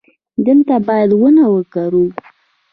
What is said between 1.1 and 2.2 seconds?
ونه وکرو